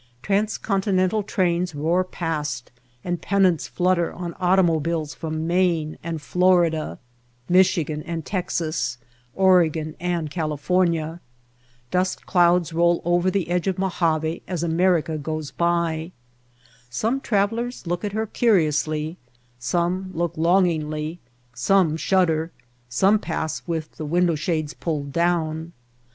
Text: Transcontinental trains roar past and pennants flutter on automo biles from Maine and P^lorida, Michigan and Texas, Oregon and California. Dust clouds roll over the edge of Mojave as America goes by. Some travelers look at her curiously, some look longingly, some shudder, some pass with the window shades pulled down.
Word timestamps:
Transcontinental 0.23 1.21
trains 1.21 1.75
roar 1.75 2.03
past 2.03 2.71
and 3.03 3.21
pennants 3.21 3.67
flutter 3.67 4.11
on 4.11 4.33
automo 4.41 4.81
biles 4.81 5.13
from 5.13 5.45
Maine 5.45 5.95
and 6.03 6.17
P^lorida, 6.17 6.97
Michigan 7.47 8.01
and 8.01 8.25
Texas, 8.25 8.97
Oregon 9.35 9.95
and 9.99 10.31
California. 10.31 11.21
Dust 11.91 12.25
clouds 12.25 12.73
roll 12.73 13.03
over 13.05 13.29
the 13.29 13.49
edge 13.51 13.67
of 13.67 13.77
Mojave 13.77 14.41
as 14.47 14.63
America 14.63 15.19
goes 15.19 15.51
by. 15.51 16.11
Some 16.89 17.21
travelers 17.21 17.85
look 17.85 18.03
at 18.03 18.13
her 18.13 18.25
curiously, 18.25 19.17
some 19.59 20.09
look 20.15 20.35
longingly, 20.35 21.19
some 21.53 21.95
shudder, 21.95 22.51
some 22.89 23.19
pass 23.19 23.61
with 23.67 23.91
the 23.97 24.05
window 24.07 24.33
shades 24.33 24.73
pulled 24.73 25.13
down. 25.13 25.73